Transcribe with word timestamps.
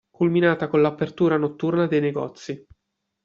Culminata 0.09 0.67
con 0.67 0.81
l'apertura 0.81 1.37
notturna 1.37 1.85
dei 1.85 1.99
negozi. 2.01 2.65